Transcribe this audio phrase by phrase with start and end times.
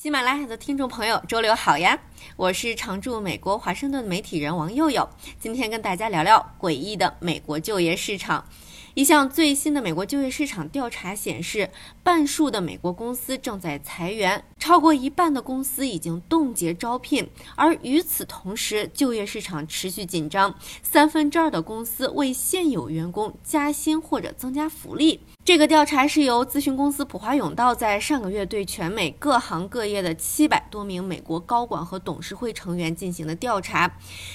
[0.00, 2.00] 喜马拉雅的听众朋友，周六好呀！
[2.34, 5.06] 我是常驻美国华盛顿的媒体人王佑佑，
[5.38, 8.46] 今天跟大家聊聊诡异的美国就业市场。
[8.94, 11.68] 一项最新的美国就业市场调查显示，
[12.02, 17.28] 半数的美国公司正在裁员，超过一半的公司已经冻结招聘。
[17.54, 25.20] 而与此同时，就业市场持续紧张，三分之二的公司为现有员工加薪或者增加福利。
[25.42, 33.90] 这个调查是由咨询公司普华永道在上个月对全美各行各业的七百多名美国高管和董事会成员进行的调查。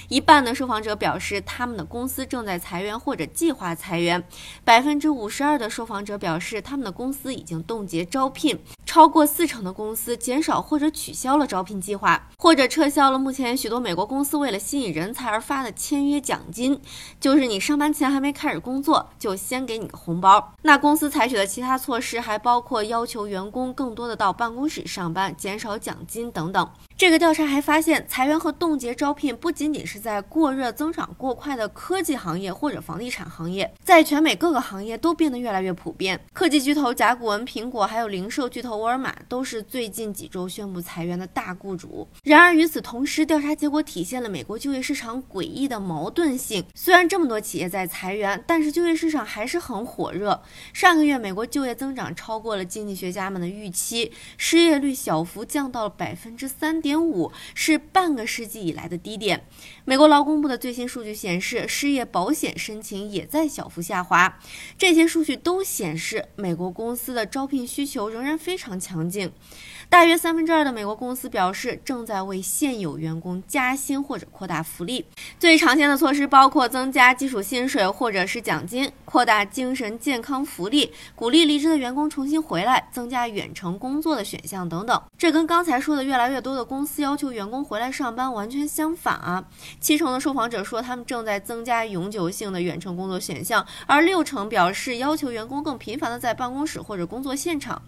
[0.08, 4.20] 一半的受访者表示，他们的公司正在裁员或者计划裁员；
[4.64, 8.58] 百分之五十二的受访者表示，他们的公司已经冻结招聘。
[8.96, 16.80] 超过四成的公司减少或者取消了招聘计划，或者撤销了目前许多美国公司为了吸引人才而发的签约奖金，
[17.20, 20.54] 就是你上班前还没开始工作，就先给你个红包。
[20.62, 26.66] 那公司采取的其他措施还包括要求员工更多的到办公室上班，减少奖金等等。
[26.98, 36.18] 这个调查还发现，裁员和冻结招聘不仅仅是在过热、增长过快的科技行业或者房地产行业，在全美各个行业都变得越来越普遍。
[36.32, 42.08] 科技巨头甲骨文、苹果，还有零售巨头沃尔玛，都是最近几周宣布裁员的大雇主。
[42.22, 46.64] 然而，与此同时，调查结果体现了美国就业市场诡异的矛盾性。
[46.74, 50.40] 虽然这么多企业在裁员，但是就业市场还是很火热。
[50.72, 56.80] 上个月，美国就业增长超过了经济学家们的预期，失业率小幅降到了百分之三。
[56.86, 59.44] 点五是半个世纪以来的低点。
[59.84, 64.38] 美国劳工部的最新数据显示，失业保险申请也在小幅下滑。
[64.78, 69.32] 这些数据都显示，美国公司的招聘需求仍然非常强劲。
[69.88, 75.04] 大约三分之二的美国公司表示，正在为现有员工加薪或者扩大福利。
[75.38, 85.00] 最常见的措施包括增加基础薪水或者是奖金，扩大精神健康福利，鼓励离职的员工重新回来，增加远程工作的选项等等。
[85.16, 89.42] 这跟刚才说的越来越多的工公司要求员工回来上班完全相反啊！
[89.80, 97.80] 七成的受访者说他们正在增加永久性的远程工作选项，而六成表示要求员工更频繁的在办公室或者工作现场。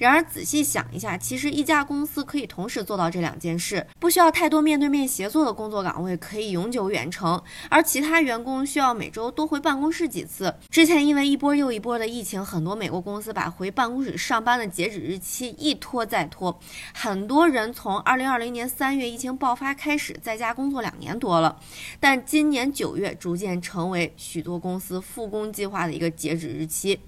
[0.00, 10.54] 然而，仔细想一下，其实一家公司可以同时做到这两件事，不需要太多面对面协作的工作岗位，可以永久远程，而其他员工需要每周多回办公室几次。
[10.70, 16.58] 之前因为一波又一波的疫情，很多美国公司把回办公室上班的截止日期一拖再拖，
[16.94, 21.60] 很多人从二零二零年三月疫情爆发开始在家工作两年多了，
[22.00, 26.98] 但今年九月逐渐成为许多公司复工计划的一个截止日期。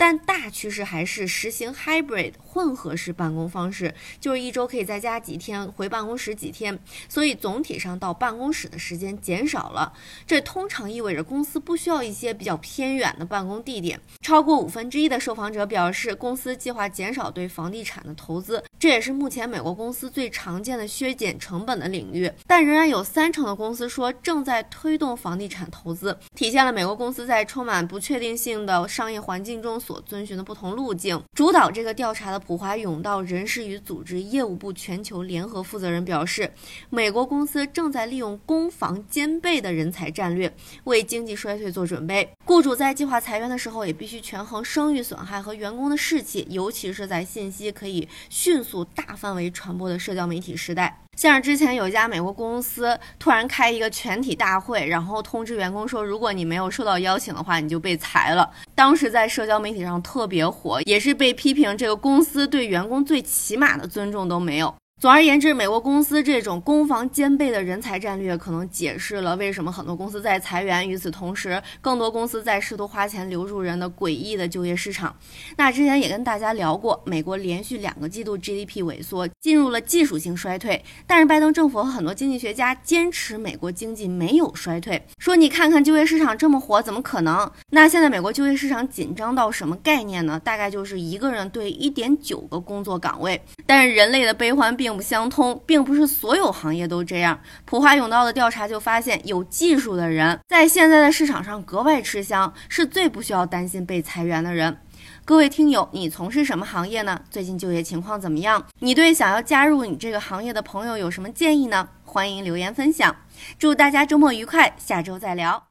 [0.00, 9.92] 但大趋势还是实行 hybrid 混合式办公方式，就是一周可以在家几天，回办公室几天，所以总体上到办公室的时间减少了。
[10.26, 14.00] 这通常意味着公司不需要一些比较偏远的办公地点。
[14.22, 22.32] 超过五分之一的受访者表示，公司计划减少对房地产的投资，这也是目前美国公司最常见的削减成本的领域。
[22.46, 29.80] 但仍然有三成的公司说正在推动房地产投资，体现了美国公司在充满不确定性的商业环境中。
[29.80, 31.20] 所遵循的不同路径。
[31.34, 36.52] 主导这个调查的普华永道人事与组织业务部全球联合负责人表示，
[36.90, 40.54] 美国公司正在利用攻防兼备的人才战略，
[40.84, 42.28] 为经济衰退做准备。
[42.44, 50.96] 雇主在计划裁员的时候，也必须权衡声誉损害和员工的士气，尤其是在信息可以迅速大范围传播的社交媒体时代。
[51.16, 58.50] 像是之前有一家美国公司突然开一个全体大会，然后通知员工说，如果你没有受到邀请的话，你就被裁了。
[58.74, 64.74] 当时在社交媒体上特别火，也是被批评这个公司对员工最起码的尊重都没有。
[65.00, 70.86] 总而言之，美国公司这种攻防兼备的人才战略，可能解释了为什么很多公司在裁员。
[70.86, 75.16] 与此同时，更多公司在试图花钱留住人的诡异的就业市场。
[75.56, 80.84] 那之前也跟大家聊过，美国连续两个季度 GDP 萎缩，进入了技术性衰退。
[81.06, 87.50] 但是拜登政府和很多经济学家坚持美国经济没有衰退，说你看看就业市场这么火，怎么可能？
[87.70, 90.38] 那现在美国就业市场紧张到什么概念呢？
[90.38, 93.40] 大概就是一个人对一点九个工作岗位。
[93.64, 94.89] 但是人类的悲欢并。
[94.90, 97.38] 并不相通，并不是所有行业都这样。
[97.64, 104.76] 普华永道的调查就发现，有技术的人在现在的市场上格外吃香，是最不需要担心被裁员的人。
[105.24, 107.20] 各位听友，你从事什么行业呢？
[107.30, 108.66] 最近就业情况怎么样？
[108.80, 111.88] 你对想要加入你这个行业的朋友有什么建议呢？
[112.02, 113.14] 欢迎留言分享。
[113.60, 115.62] 祝大家周末愉快，下周再聊。